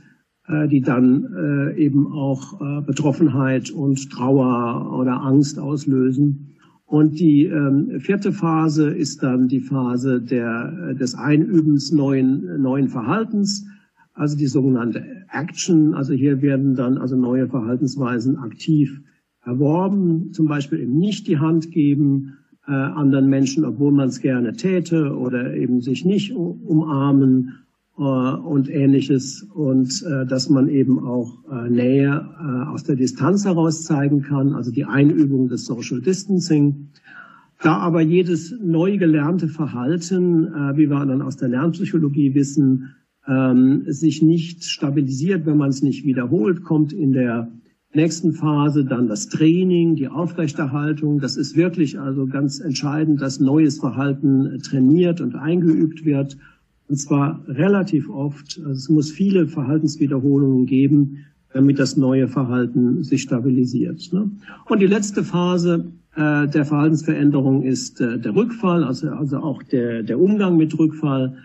die 0.68 0.82
dann 0.82 1.26
äh, 1.26 1.78
eben 1.78 2.12
auch 2.12 2.60
äh, 2.60 2.82
Betroffenheit 2.82 3.70
und 3.70 4.10
Trauer 4.12 4.98
oder 5.00 5.22
Angst 5.22 5.60
auslösen. 5.60 6.56
Und 6.86 7.20
die 7.20 7.46
ähm, 7.46 8.00
vierte 8.00 8.32
Phase 8.32 8.90
ist 8.90 9.22
dann 9.22 9.48
die 9.48 9.60
Phase 9.60 10.20
der, 10.20 10.96
des 10.96 11.14
Einübens 11.14 11.92
neuen, 11.92 12.62
neuen 12.62 12.88
Verhaltens, 12.88 13.68
also 14.16 14.36
die 14.36 14.48
sogenannte 14.48 15.06
Action. 15.32 15.94
Also 15.94 16.14
hier 16.14 16.42
werden 16.42 16.74
dann 16.76 16.98
also 16.98 17.16
neue 17.16 17.48
Verhaltensweisen 17.48 18.38
aktiv 18.38 19.02
erworben, 19.46 20.34
zum 20.34 20.48
Beispiel 20.48 20.80
eben 20.80 20.98
nicht 20.98 21.28
die 21.28 21.38
Hand 21.38 21.72
geben 21.72 22.38
äh, 22.68 22.72
anderen 22.72 23.30
Menschen, 23.30 23.66
obwohl 23.66 23.92
man 23.92 24.10
es 24.10 24.22
gerne 24.22 24.54
täte, 24.54 25.16
oder 25.16 25.54
eben 25.56 25.82
sich 25.82 26.06
nicht 26.06 26.34
umarmen 26.34 27.50
äh, 27.50 27.69
und 28.06 28.70
ähnliches 28.70 29.44
und 29.54 30.04
äh, 30.04 30.26
dass 30.26 30.50
man 30.50 30.70
eben 30.70 31.00
auch 31.00 31.44
äh, 31.52 31.70
Nähe 31.70 32.08
äh, 32.08 32.70
aus 32.70 32.84
der 32.84 32.96
Distanz 32.96 33.46
heraus 33.46 33.84
zeigen 33.84 34.22
kann, 34.22 34.54
also 34.54 34.72
die 34.72 34.86
Einübung 34.86 35.50
des 35.50 35.66
Social 35.66 36.00
Distancing. 36.02 36.90
Da 37.62 37.78
aber 37.78 38.02
jedes 38.02 38.56
neu 38.62 38.98
gelernte 38.98 39.50
Verhalten, 39.50 40.46
äh, 40.46 40.78
wie 40.78 40.90
wir 40.90 41.06
dann 41.06 41.22
aus 41.22 41.36
der 41.36 41.50
Lernpsychologie 41.50 42.36
wissen, 42.36 42.96
ähm, 43.28 43.84
sich 43.88 44.22
nicht 44.22 44.64
stabilisiert, 44.64 45.46
wenn 45.46 45.58
man 45.58 45.70
es 45.70 45.84
nicht 45.84 46.06
wiederholt, 46.06 46.64
kommt 46.64 46.94
in 46.94 47.12
der 47.12 47.52
nächsten 47.94 48.32
Phase 48.32 48.86
dann 48.86 49.08
das 49.08 49.28
Training, 49.28 49.96
die 49.96 50.08
Aufrechterhaltung. 50.08 51.20
Das 51.20 51.36
ist 51.36 51.58
wirklich 51.58 52.00
also 52.00 52.28
ganz 52.28 52.62
entscheidend, 52.62 53.22
dass 53.22 53.42
neues 53.42 53.80
Verhalten 53.80 54.60
trainiert 54.64 55.20
und 55.20 55.36
eingeübt 55.36 56.06
wird 56.06 56.38
und 56.90 56.96
zwar 56.96 57.42
relativ 57.48 58.10
oft. 58.10 58.60
Also 58.60 58.72
es 58.72 58.90
muss 58.90 59.12
viele 59.12 59.48
Verhaltenswiederholungen 59.48 60.66
geben, 60.66 61.26
damit 61.54 61.80
das 61.80 61.98
neue 61.98 62.28
Verhalten 62.28 63.04
sich 63.04 63.22
stabilisiert. 63.22 64.10
Ne? 64.12 64.30
Und 64.68 64.82
die 64.82 64.88
letzte 64.88 65.24
Phase 65.24 65.92
äh, 66.16 66.48
der 66.48 66.66
Verhaltensveränderung 66.66 67.64
ist 67.64 68.02
äh, 68.02 68.20
der 68.20 68.36
Rückfall, 68.36 68.84
also, 68.84 69.10
also 69.10 69.38
auch 69.38 69.62
der, 69.64 70.04
der 70.04 70.20
Umgang 70.20 70.58
mit 70.58 70.78
Rückfall. 70.78 71.38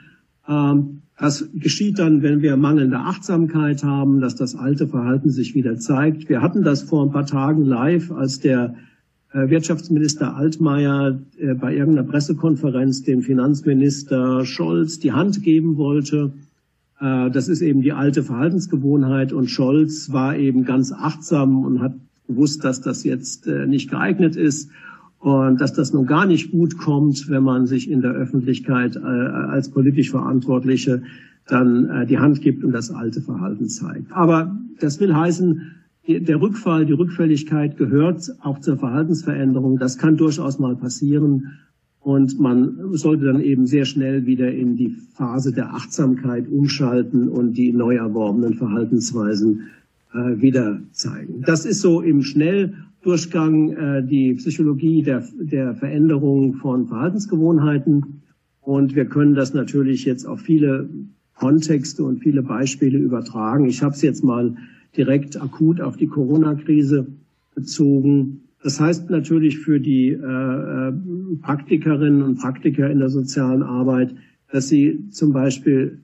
Ähm, 0.48 1.02
das 1.18 1.48
geschieht 1.54 1.98
dann, 1.98 2.22
wenn 2.22 2.42
wir 2.42 2.56
mangelnde 2.56 2.98
Achtsamkeit 2.98 3.84
haben, 3.84 4.20
dass 4.20 4.34
das 4.34 4.56
alte 4.56 4.88
Verhalten 4.88 5.30
sich 5.30 5.54
wieder 5.54 5.76
zeigt. 5.76 6.28
Wir 6.28 6.42
hatten 6.42 6.64
das 6.64 6.82
vor 6.82 7.04
ein 7.04 7.12
paar 7.12 7.26
Tagen 7.26 7.64
live, 7.64 8.10
als 8.10 8.40
der 8.40 8.74
Wirtschaftsminister 9.34 10.36
Altmaier 10.36 11.18
äh, 11.38 11.54
bei 11.54 11.74
irgendeiner 11.74 12.06
Pressekonferenz 12.06 13.02
dem 13.02 13.22
Finanzminister 13.22 14.44
Scholz 14.44 15.00
die 15.00 15.12
Hand 15.12 15.42
geben 15.42 15.76
wollte. 15.76 16.32
Äh, 17.00 17.30
das 17.30 17.48
ist 17.48 17.60
eben 17.60 17.82
die 17.82 17.92
alte 17.92 18.22
Verhaltensgewohnheit 18.22 19.32
und 19.32 19.50
Scholz 19.50 20.12
war 20.12 20.36
eben 20.36 20.64
ganz 20.64 20.92
achtsam 20.92 21.64
und 21.64 21.80
hat 21.80 21.94
gewusst, 22.28 22.64
dass 22.64 22.80
das 22.80 23.04
jetzt 23.04 23.46
nicht 23.46 23.90
geeignet 23.90 24.34
ist 24.34 24.70
und 25.18 25.60
dass 25.60 25.74
das 25.74 25.92
nun 25.92 26.06
gar 26.06 26.24
nicht 26.24 26.52
gut 26.52 26.78
kommt, 26.78 27.28
wenn 27.28 27.42
man 27.42 27.66
sich 27.66 27.90
in 27.90 28.00
der 28.00 28.12
Öffentlichkeit 28.12 28.96
als 28.96 29.68
politisch 29.68 30.10
Verantwortliche 30.10 31.02
dann 31.46 32.06
die 32.08 32.18
Hand 32.18 32.40
gibt 32.40 32.64
und 32.64 32.72
das 32.72 32.90
alte 32.90 33.20
Verhalten 33.20 33.68
zeigt. 33.68 34.10
Aber 34.10 34.58
das 34.80 35.00
will 35.00 35.14
heißen, 35.14 35.74
der 36.06 36.40
Rückfall, 36.40 36.84
die 36.86 36.92
Rückfälligkeit 36.92 37.76
gehört 37.76 38.30
auch 38.42 38.60
zur 38.60 38.76
Verhaltensveränderung. 38.76 39.78
Das 39.78 39.96
kann 39.98 40.16
durchaus 40.16 40.58
mal 40.58 40.76
passieren. 40.76 41.58
Und 42.00 42.38
man 42.38 42.92
sollte 42.92 43.24
dann 43.24 43.40
eben 43.40 43.66
sehr 43.66 43.86
schnell 43.86 44.26
wieder 44.26 44.52
in 44.52 44.76
die 44.76 44.90
Phase 44.90 45.52
der 45.52 45.72
Achtsamkeit 45.72 46.46
umschalten 46.48 47.30
und 47.30 47.54
die 47.54 47.72
neu 47.72 47.96
erworbenen 47.96 48.54
Verhaltensweisen 48.54 49.70
äh, 50.12 50.42
wieder 50.42 50.80
zeigen. 50.92 51.42
Das 51.46 51.64
ist 51.64 51.80
so 51.80 52.02
im 52.02 52.20
Schnelldurchgang 52.22 53.70
äh, 53.72 54.06
die 54.06 54.34
Psychologie 54.34 55.02
der, 55.02 55.26
der 55.40 55.74
Veränderung 55.74 56.56
von 56.56 56.86
Verhaltensgewohnheiten. 56.86 58.20
Und 58.60 58.94
wir 58.94 59.06
können 59.06 59.34
das 59.34 59.54
natürlich 59.54 60.04
jetzt 60.04 60.26
auf 60.26 60.40
viele 60.40 60.90
Kontexte 61.34 62.04
und 62.04 62.20
viele 62.20 62.42
Beispiele 62.42 62.98
übertragen. 62.98 63.66
Ich 63.66 63.82
habe 63.82 63.94
es 63.94 64.02
jetzt 64.02 64.24
mal 64.24 64.56
direkt 64.96 65.40
akut 65.40 65.80
auf 65.80 65.96
die 65.96 66.06
Corona-Krise 66.06 67.06
bezogen. 67.54 68.40
Das 68.62 68.80
heißt 68.80 69.10
natürlich 69.10 69.58
für 69.58 69.80
die 69.80 70.10
äh, 70.10 70.16
äh, 70.16 70.92
Praktikerinnen 71.42 72.22
und 72.22 72.38
Praktiker 72.38 72.90
in 72.90 72.98
der 72.98 73.10
sozialen 73.10 73.62
Arbeit, 73.62 74.14
dass 74.50 74.68
sie 74.68 75.08
zum 75.10 75.32
Beispiel 75.32 76.00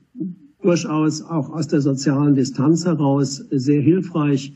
durchaus 0.61 1.23
auch 1.23 1.49
aus 1.49 1.67
der 1.67 1.81
sozialen 1.81 2.35
Distanz 2.35 2.85
heraus 2.85 3.37
sehr 3.49 3.81
hilfreich 3.81 4.53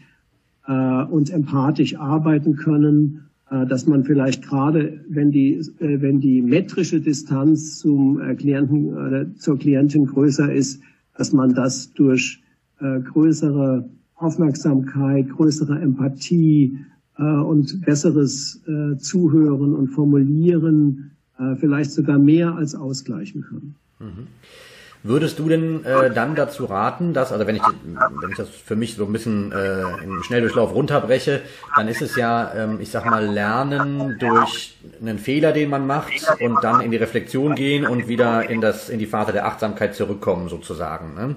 äh, 0.68 1.04
und 1.06 1.32
empathisch 1.32 1.98
arbeiten 1.98 2.56
können, 2.56 3.26
dass 3.50 3.86
man 3.86 4.04
vielleicht 4.04 4.42
gerade, 4.48 5.02
wenn 5.08 5.32
die, 5.32 5.54
äh, 5.80 6.02
wenn 6.02 6.20
die 6.20 6.42
metrische 6.42 7.00
Distanz 7.00 7.78
zum 7.78 8.20
äh, 8.20 8.36
Klienten 8.36 8.94
oder 8.94 9.34
zur 9.36 9.60
Klientin 9.60 10.08
größer 10.08 10.52
ist, 10.52 10.82
dass 11.16 11.32
man 11.32 11.54
das 11.54 11.94
durch 11.94 12.42
äh, 12.80 13.00
größere 13.02 13.88
Aufmerksamkeit, 14.16 15.30
größere 15.30 15.80
Empathie 15.80 16.80
äh, 17.18 17.24
und 17.24 17.82
besseres 17.86 18.62
äh, 18.68 18.98
Zuhören 18.98 19.76
und 19.76 19.90
Formulieren 19.90 21.12
äh, 21.38 21.56
vielleicht 21.56 21.92
sogar 21.92 22.18
mehr 22.18 22.56
als 22.56 22.76
ausgleichen 22.76 23.42
kann. 23.42 23.76
Mhm. 24.00 24.28
Würdest 25.08 25.38
du 25.38 25.48
denn 25.48 25.86
äh, 25.86 26.10
dann 26.10 26.34
dazu 26.34 26.66
raten, 26.66 27.14
dass, 27.14 27.32
also 27.32 27.46
wenn 27.46 27.56
ich, 27.56 27.62
wenn 27.62 28.32
ich 28.32 28.38
das 28.38 28.50
für 28.50 28.76
mich 28.76 28.96
so 28.96 29.06
ein 29.06 29.14
bisschen 29.14 29.52
äh, 29.52 29.82
im 30.04 30.24
Schnelldurchlauf 30.24 30.74
runterbreche, 30.74 31.44
dann 31.76 31.88
ist 31.88 32.02
es 32.02 32.16
ja, 32.16 32.52
ähm, 32.56 32.80
ich 32.82 32.90
sag 32.90 33.06
mal, 33.06 33.24
Lernen 33.24 34.18
durch 34.18 34.76
einen 35.00 35.20
Fehler, 35.20 35.52
den 35.52 35.70
man 35.70 35.86
macht 35.86 36.12
und 36.40 36.64
dann 36.64 36.82
in 36.82 36.90
die 36.90 36.98
Reflexion 36.98 37.54
gehen 37.54 37.86
und 37.86 38.08
wieder 38.08 38.50
in 38.50 38.62
das, 38.62 38.90
in 38.90 38.98
die 38.98 39.06
Phase 39.06 39.32
der 39.32 39.46
Achtsamkeit 39.46 39.94
zurückkommen 39.94 40.50
sozusagen. 40.50 41.14
Ne? 41.14 41.36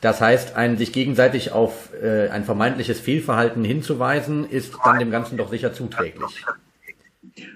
Das 0.00 0.22
heißt, 0.22 0.56
ein 0.56 0.78
sich 0.78 0.94
gegenseitig 0.94 1.52
auf 1.52 1.90
äh, 2.02 2.30
ein 2.30 2.44
vermeintliches 2.44 3.00
Fehlverhalten 3.00 3.64
hinzuweisen, 3.64 4.48
ist 4.48 4.72
dann 4.82 4.98
dem 4.98 5.10
Ganzen 5.10 5.36
doch 5.36 5.50
sicher 5.50 5.74
zuträglich. 5.74 6.42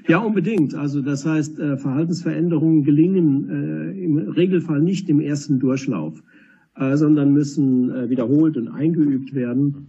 Ja, 0.09 0.19
unbedingt. 0.19 0.75
Also 0.75 1.03
das 1.03 1.25
heißt, 1.25 1.59
äh, 1.59 1.77
Verhaltensveränderungen 1.77 2.85
gelingen 2.85 3.49
äh, 3.49 4.05
im 4.05 4.19
Regelfall 4.19 4.83
nicht 4.83 5.09
im 5.09 5.21
ersten 5.21 5.61
Durchlauf, 5.61 6.23
äh, 6.77 6.97
sondern 6.97 7.33
müssen 7.33 8.11
wiederholt 8.11 8.57
und 8.57 8.69
eingeübt 8.69 9.35
werden. 9.35 9.89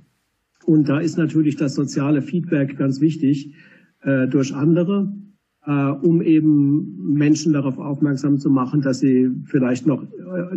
Und 0.66 0.88
da 0.90 1.00
ist 1.00 1.18
natürlich 1.18 1.56
das 1.56 1.76
soziale 1.76 2.22
Feedback 2.22 2.78
ganz 2.78 3.02
wichtig 3.02 3.54
durch 4.30 4.54
andere, 4.54 5.14
um 5.66 6.22
eben 6.22 7.14
Menschen 7.14 7.54
darauf 7.54 7.78
aufmerksam 7.78 8.38
zu 8.38 8.50
machen, 8.50 8.82
dass 8.82 9.00
sie 9.00 9.30
vielleicht 9.46 9.86
noch, 9.86 10.06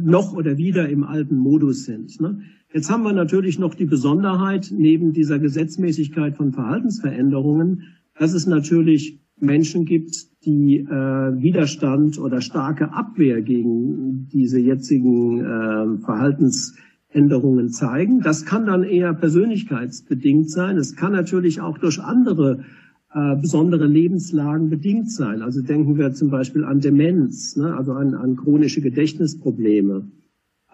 noch 0.01 0.33
oder 0.33 0.59
wieder 0.59 0.89
im 0.89 1.05
alten 1.05 1.37
Modus 1.37 1.85
sind. 1.85 2.21
Ne? 2.21 2.41
Jetzt 2.73 2.91
haben 2.91 3.05
wir 3.05 3.13
natürlich 3.13 3.59
noch 3.59 3.75
die 3.75 3.85
Besonderheit 3.85 4.73
neben 4.77 5.13
dieser 5.13 5.39
Gesetzmäßigkeit 5.39 6.37
von 6.37 6.53
Verhaltensveränderungen, 6.53 7.83
dass 8.19 8.33
es 8.33 8.47
natürlich 8.47 9.21
Menschen 9.39 9.85
gibt, 9.85 10.15
die 10.45 10.79
äh, 10.79 10.89
Widerstand 10.89 12.19
oder 12.19 12.41
starke 12.41 12.93
Abwehr 12.93 13.43
gegen 13.43 14.29
diese 14.33 14.59
jetzigen 14.59 15.41
äh, 15.41 15.99
Verhaltensänderungen 15.99 17.69
zeigen. 17.69 18.21
Das 18.21 18.47
kann 18.47 18.67
dann 18.67 18.83
eher 18.83 19.13
persönlichkeitsbedingt 19.13 20.51
sein. 20.51 20.79
Es 20.79 20.97
kann 20.97 21.13
natürlich 21.13 21.61
auch 21.61 21.79
durch 21.79 22.01
andere 22.01 22.65
äh, 23.13 23.37
besondere 23.37 23.87
Lebenslagen 23.87 24.71
bedingt 24.71 25.11
sein. 25.11 25.43
Also 25.43 25.61
denken 25.61 25.99
wir 25.99 26.13
zum 26.13 26.31
Beispiel 26.31 26.65
an 26.65 26.81
Demenz, 26.81 27.57
ne? 27.57 27.75
also 27.77 27.93
an, 27.93 28.15
an 28.15 28.37
chronische 28.37 28.81
Gedächtnisprobleme. 28.81 30.11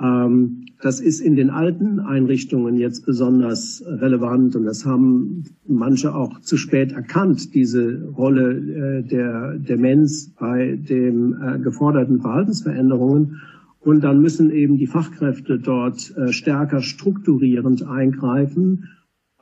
Ähm, 0.02 0.64
das 0.82 0.98
ist 0.98 1.20
in 1.20 1.36
den 1.36 1.50
alten 1.50 2.00
Einrichtungen 2.00 2.76
jetzt 2.76 3.06
besonders 3.06 3.84
relevant 3.86 4.56
und 4.56 4.64
das 4.64 4.84
haben 4.84 5.44
manche 5.64 6.12
auch 6.12 6.40
zu 6.40 6.56
spät 6.56 6.90
erkannt, 6.90 7.54
diese 7.54 8.08
Rolle 8.16 8.56
äh, 8.56 9.02
der 9.04 9.58
Demenz 9.58 10.34
bei 10.36 10.74
den 10.76 11.34
äh, 11.40 11.60
geforderten 11.60 12.20
Verhaltensveränderungen. 12.20 13.40
Und 13.78 14.02
dann 14.02 14.20
müssen 14.20 14.50
eben 14.50 14.76
die 14.76 14.88
Fachkräfte 14.88 15.60
dort 15.60 16.16
äh, 16.16 16.32
stärker 16.32 16.82
strukturierend 16.82 17.86
eingreifen 17.86 18.88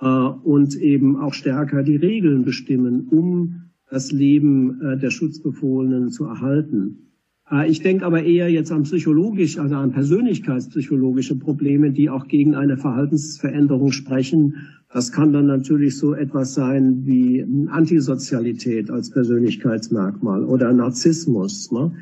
und 0.03 0.77
eben 0.77 1.21
auch 1.21 1.35
stärker 1.35 1.83
die 1.83 1.97
Regeln 1.97 2.47
bestimmen, 2.47 3.09
um 3.11 3.65
das 3.91 4.13
Leben 4.13 4.99
der 4.99 5.11
Schutzbefohlenen 5.11 6.09
zu 6.09 6.25
erhalten. 6.25 7.10
Äh, 7.51 7.71
ich 7.71 7.83
denke 7.83 8.05
aber 8.05 8.23
eher 8.23 8.51
jetzt 8.51 8.73
an 8.73 8.85
psychologisch, 8.85 9.59
also 9.59 9.77
an 9.77 9.93
persönlichkeitspsychologische 9.93 11.37
Probleme, 11.37 11.91
die 11.91 12.11
auch 12.11 12.29
gegen 12.29 12.55
eine 12.55 12.77
Verhaltensveränderung 12.77 13.93
sprechen. 13.93 14.57
Das 14.93 15.13
kann 15.13 15.33
dann 15.33 15.47
natürlich 15.47 15.97
so 15.97 16.15
etwas 16.15 16.55
sein 16.55 17.07
wie 17.07 17.45
Antisozialität 17.71 18.91
als 18.91 19.11
Persönlichkeitsmerkmal 19.11 20.45
oder 20.45 20.73
Narzissmus 20.73 21.71
ne? 21.71 21.93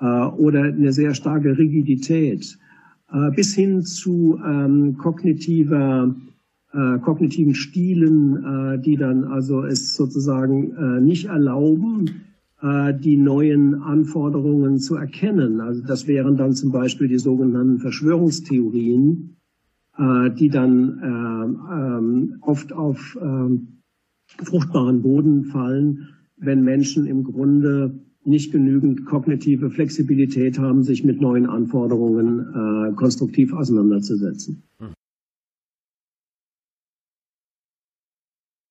Äh, 0.00 0.04
oder 0.04 0.64
eine 0.64 0.92
sehr 0.92 1.14
starke 1.14 1.56
Rigidität 1.56 2.58
äh, 3.12 3.30
bis 3.34 3.54
hin 3.54 3.82
zu 3.82 4.38
ähm, 4.44 4.96
kognitiver 4.98 6.14
äh, 6.72 6.98
kognitiven 6.98 7.54
Stilen, 7.54 8.44
äh, 8.44 8.78
die 8.78 8.96
dann 8.96 9.24
also 9.24 9.64
es 9.64 9.94
sozusagen 9.94 10.72
äh, 10.76 11.00
nicht 11.00 11.26
erlauben, 11.26 12.27
äh, 12.60 12.92
die 12.92 13.16
neuen 13.16 13.82
Anforderungen 13.82 14.78
zu 14.78 14.96
erkennen. 14.96 15.60
Also 15.60 15.80
das 15.82 16.08
wären 16.08 16.36
dann 16.36 16.54
zum 16.54 16.72
Beispiel 16.72 17.06
die 17.06 17.18
sogenannten 17.18 17.78
Verschwörungstheorien, 17.78 19.36
äh, 19.96 20.30
die 20.32 20.48
dann 20.48 20.98
äh, 20.98 21.74
ähm, 21.74 22.38
oft 22.40 22.72
auf 22.72 23.16
ähm, 23.22 23.80
fruchtbaren 24.42 25.02
Boden 25.02 25.44
fallen, 25.44 26.08
wenn 26.36 26.64
Menschen 26.64 27.06
im 27.06 27.22
Grunde 27.22 28.00
nicht 28.24 28.50
genügend 28.50 29.06
kognitive 29.06 29.70
Flexibilität 29.70 30.58
haben, 30.58 30.82
sich 30.82 31.04
mit 31.04 31.20
neuen 31.20 31.46
Anforderungen 31.46 32.94
konstruktiv 32.94 33.54
auseinanderzusetzen. 33.54 34.64
Hm. 34.78 34.97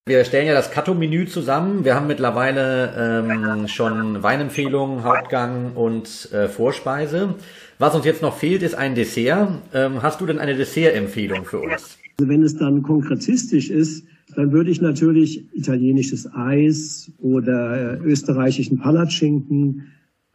Wir 0.08 0.24
stellen 0.24 0.48
ja 0.48 0.54
das 0.54 0.72
Katto-Menü 0.72 1.26
zusammen. 1.26 1.84
Wir 1.84 1.94
haben 1.94 2.08
mittlerweile 2.08 3.26
ähm, 3.26 3.68
schon 3.68 4.24
Weinempfehlungen, 4.24 5.04
Hauptgang 5.04 5.74
und 5.76 6.32
äh, 6.32 6.48
Vorspeise. 6.48 7.36
Was 7.78 7.94
uns 7.94 8.06
jetzt 8.06 8.22
noch 8.22 8.38
fehlt, 8.38 8.64
ist 8.64 8.74
ein 8.74 8.96
Dessert. 8.96 9.50
Ähm, 9.74 10.02
hast 10.02 10.22
du 10.22 10.26
denn 10.26 10.40
eine 10.40 10.56
Dessertempfehlung 10.56 11.44
für 11.44 11.60
uns? 11.60 11.98
Also 12.18 12.30
wenn 12.30 12.42
es 12.42 12.56
dann 12.56 12.84
konkretistisch 12.84 13.70
ist, 13.70 14.06
dann 14.34 14.54
würde 14.54 14.72
ich 14.72 14.80
natürlich 14.80 15.44
italienisches 15.54 16.34
Eis 16.34 17.12
oder 17.18 17.96
äh, 17.96 17.98
österreichischen 17.98 18.80
Palatschinken 18.80 19.88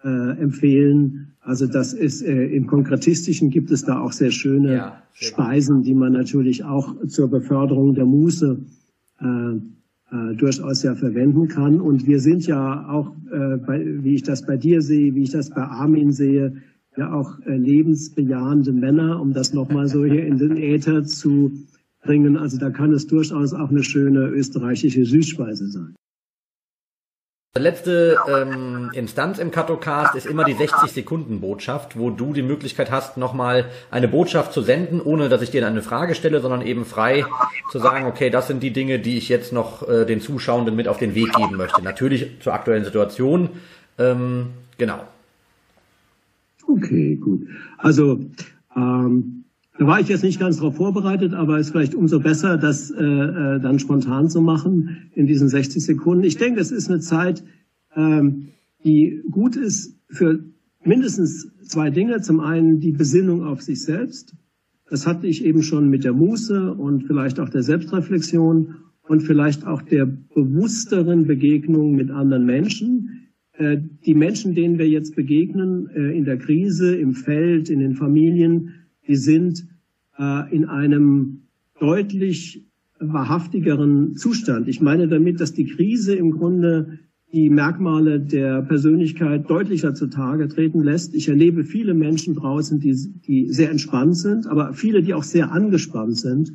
äh, 0.04 0.08
empfehlen. 0.08 1.32
Also 1.40 1.66
das 1.66 1.94
ist 1.94 2.20
äh, 2.20 2.44
im 2.44 2.66
Konkretistischen 2.66 3.48
gibt 3.48 3.70
es 3.70 3.86
da 3.86 4.00
auch 4.00 4.12
sehr 4.12 4.32
schöne 4.32 4.74
ja, 4.74 5.02
sehr 5.14 5.28
Speisen, 5.28 5.82
die 5.82 5.94
man 5.94 6.12
natürlich 6.12 6.62
auch 6.62 6.94
zur 7.06 7.30
Beförderung 7.30 7.94
der 7.94 8.04
Muße 8.04 8.58
äh, 9.22 9.60
äh, 10.12 10.34
durchaus 10.36 10.82
ja 10.82 10.94
verwenden 10.94 11.48
kann. 11.48 11.80
Und 11.80 12.06
wir 12.06 12.20
sind 12.20 12.46
ja 12.46 12.88
auch, 12.88 13.14
äh, 13.30 13.56
bei, 13.56 13.82
wie 14.02 14.14
ich 14.14 14.22
das 14.22 14.44
bei 14.44 14.56
dir 14.56 14.82
sehe, 14.82 15.14
wie 15.14 15.22
ich 15.22 15.30
das 15.30 15.50
bei 15.50 15.62
Armin 15.62 16.12
sehe, 16.12 16.56
ja 16.96 17.12
auch 17.12 17.40
äh, 17.46 17.56
lebensbejahende 17.56 18.72
Männer, 18.72 19.20
um 19.20 19.32
das 19.32 19.54
nochmal 19.54 19.88
so 19.88 20.04
hier 20.04 20.26
in 20.26 20.36
den 20.36 20.56
Äther 20.56 21.04
zu 21.04 21.52
bringen. 22.02 22.36
Also 22.36 22.58
da 22.58 22.70
kann 22.70 22.92
es 22.92 23.06
durchaus 23.06 23.54
auch 23.54 23.70
eine 23.70 23.82
schöne 23.82 24.28
österreichische 24.28 25.04
Süßspeise 25.04 25.68
sein. 25.68 25.94
Letzte 27.58 28.16
ähm, 28.26 28.90
Instanz 28.94 29.38
im 29.38 29.50
Katocast 29.50 30.14
ist 30.14 30.24
immer 30.24 30.44
die 30.44 30.54
60-Sekunden-Botschaft, 30.54 31.98
wo 31.98 32.08
du 32.08 32.32
die 32.32 32.40
Möglichkeit 32.40 32.90
hast, 32.90 33.18
nochmal 33.18 33.66
eine 33.90 34.08
Botschaft 34.08 34.54
zu 34.54 34.62
senden, 34.62 35.02
ohne 35.02 35.28
dass 35.28 35.42
ich 35.42 35.50
dir 35.50 35.66
eine 35.66 35.82
Frage 35.82 36.14
stelle, 36.14 36.40
sondern 36.40 36.62
eben 36.62 36.86
frei 36.86 37.26
zu 37.70 37.78
sagen, 37.78 38.06
okay, 38.06 38.30
das 38.30 38.46
sind 38.48 38.62
die 38.62 38.72
Dinge, 38.72 39.00
die 39.00 39.18
ich 39.18 39.28
jetzt 39.28 39.52
noch 39.52 39.86
äh, 39.86 40.06
den 40.06 40.22
Zuschauenden 40.22 40.74
mit 40.74 40.88
auf 40.88 40.96
den 40.96 41.14
Weg 41.14 41.30
geben 41.34 41.58
möchte. 41.58 41.82
Natürlich 41.82 42.40
zur 42.40 42.54
aktuellen 42.54 42.86
Situation. 42.86 43.50
Ähm, 43.98 44.46
genau. 44.78 45.00
Okay, 46.66 47.16
gut. 47.16 47.46
Also 47.76 48.18
ähm, 48.74 49.41
da 49.78 49.86
war 49.86 50.00
ich 50.00 50.08
jetzt 50.08 50.22
nicht 50.22 50.38
ganz 50.38 50.56
darauf 50.56 50.76
vorbereitet, 50.76 51.32
aber 51.32 51.58
es 51.58 51.66
ist 51.66 51.72
vielleicht 51.72 51.94
umso 51.94 52.20
besser, 52.20 52.58
das 52.58 52.90
äh, 52.90 53.02
äh, 53.02 53.60
dann 53.60 53.78
spontan 53.78 54.28
zu 54.28 54.42
machen 54.42 55.10
in 55.14 55.26
diesen 55.26 55.48
60 55.48 55.82
Sekunden. 55.82 56.24
Ich 56.24 56.36
denke, 56.36 56.60
es 56.60 56.70
ist 56.70 56.90
eine 56.90 57.00
Zeit, 57.00 57.42
ähm, 57.96 58.48
die 58.84 59.22
gut 59.30 59.56
ist 59.56 59.98
für 60.08 60.40
mindestens 60.84 61.50
zwei 61.62 61.90
Dinge. 61.90 62.20
Zum 62.20 62.40
einen 62.40 62.80
die 62.80 62.92
Besinnung 62.92 63.44
auf 63.44 63.62
sich 63.62 63.82
selbst. 63.82 64.34
Das 64.90 65.06
hatte 65.06 65.26
ich 65.26 65.44
eben 65.44 65.62
schon 65.62 65.88
mit 65.88 66.04
der 66.04 66.12
Muße 66.12 66.74
und 66.74 67.04
vielleicht 67.04 67.40
auch 67.40 67.48
der 67.48 67.62
Selbstreflexion 67.62 68.74
und 69.08 69.22
vielleicht 69.22 69.66
auch 69.66 69.80
der 69.80 70.04
bewussteren 70.04 71.26
Begegnung 71.26 71.92
mit 71.92 72.10
anderen 72.10 72.44
Menschen. 72.44 73.30
Äh, 73.54 73.78
die 74.04 74.14
Menschen, 74.14 74.54
denen 74.54 74.78
wir 74.78 74.88
jetzt 74.88 75.16
begegnen, 75.16 75.88
äh, 75.94 76.16
in 76.16 76.24
der 76.24 76.36
Krise, 76.36 76.94
im 76.94 77.14
Feld, 77.14 77.70
in 77.70 77.78
den 77.78 77.94
Familien, 77.94 78.81
die 79.06 79.16
sind 79.16 79.66
äh, 80.18 80.54
in 80.54 80.64
einem 80.66 81.42
deutlich 81.78 82.64
wahrhaftigeren 82.98 84.16
Zustand. 84.16 84.68
Ich 84.68 84.80
meine 84.80 85.08
damit, 85.08 85.40
dass 85.40 85.52
die 85.52 85.66
Krise 85.66 86.14
im 86.14 86.30
Grunde 86.30 86.98
die 87.32 87.48
Merkmale 87.48 88.20
der 88.20 88.62
Persönlichkeit 88.62 89.48
deutlicher 89.48 89.94
zutage 89.94 90.48
treten 90.48 90.82
lässt. 90.82 91.14
Ich 91.14 91.28
erlebe 91.28 91.64
viele 91.64 91.94
Menschen 91.94 92.34
draußen, 92.34 92.78
die, 92.78 92.94
die 93.26 93.48
sehr 93.48 93.70
entspannt 93.70 94.16
sind, 94.18 94.46
aber 94.46 94.74
viele, 94.74 95.02
die 95.02 95.14
auch 95.14 95.22
sehr 95.22 95.50
angespannt 95.50 96.18
sind. 96.18 96.52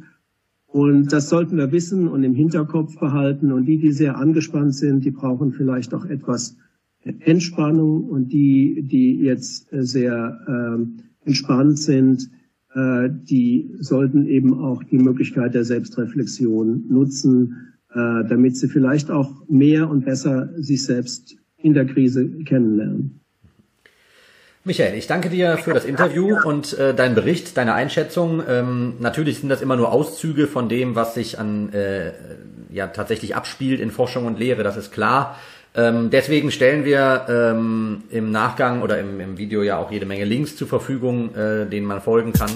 Und 0.67 1.11
das 1.11 1.29
sollten 1.29 1.57
wir 1.57 1.71
wissen 1.71 2.07
und 2.07 2.23
im 2.23 2.35
Hinterkopf 2.35 2.99
behalten. 2.99 3.51
Und 3.51 3.65
die, 3.65 3.77
die 3.77 3.91
sehr 3.91 4.17
angespannt 4.17 4.75
sind, 4.75 5.03
die 5.03 5.11
brauchen 5.11 5.51
vielleicht 5.51 5.93
auch 5.95 6.05
etwas 6.05 6.57
Entspannung. 7.03 8.03
Und 8.03 8.31
die, 8.31 8.83
die 8.83 9.15
jetzt 9.15 9.67
sehr 9.71 10.77
äh, 10.77 11.27
entspannt 11.27 11.79
sind, 11.79 12.29
äh, 12.77 13.09
die 13.09 13.71
sollten 13.79 14.27
eben 14.27 14.61
auch 14.61 14.83
die 14.83 14.99
Möglichkeit 14.99 15.55
der 15.55 15.63
Selbstreflexion 15.63 16.85
nutzen, 16.89 17.73
äh, 17.89 18.23
damit 18.29 18.55
sie 18.55 18.67
vielleicht 18.67 19.09
auch 19.09 19.31
mehr 19.49 19.89
und 19.89 20.05
besser 20.05 20.49
sich 20.57 20.83
selbst 20.83 21.37
in 21.57 21.73
der 21.73 21.85
Krise 21.85 22.29
kennenlernen. 22.45 23.21
Michael, 24.63 24.95
ich 24.95 25.07
danke 25.07 25.29
dir 25.29 25.57
für 25.57 25.73
das 25.73 25.85
Interview 25.85 26.37
und 26.43 26.77
äh, 26.77 26.93
deinen 26.93 27.15
Bericht, 27.15 27.57
deine 27.57 27.73
Einschätzung. 27.73 28.43
Ähm, 28.47 28.95
natürlich 28.99 29.39
sind 29.39 29.49
das 29.49 29.61
immer 29.61 29.77
nur 29.77 29.91
Auszüge 29.91 30.45
von 30.45 30.69
dem, 30.69 30.93
was 30.93 31.15
sich 31.15 31.39
an 31.39 31.71
äh, 31.73 32.11
ja 32.69 32.87
tatsächlich 32.87 33.35
abspielt 33.35 33.79
in 33.79 33.89
Forschung 33.89 34.25
und 34.25 34.37
Lehre, 34.37 34.63
das 34.63 34.77
ist 34.77 34.91
klar. 34.91 35.37
Ähm, 35.77 36.09
deswegen 36.09 36.51
stellen 36.51 36.85
wir 36.85 37.27
ähm, 37.29 38.03
im 38.09 38.31
Nachgang 38.31 38.81
oder 38.81 38.99
im, 38.99 39.19
im 39.19 39.37
Video 39.37 39.61
ja 39.61 39.77
auch 39.77 39.91
jede 39.91 40.07
Menge 40.07 40.25
Links 40.25 40.55
zur 40.55 40.67
Verfügung, 40.67 41.35
äh, 41.35 41.67
denen 41.67 41.85
man 41.85 42.01
folgen 42.01 42.33
kann. 42.33 42.49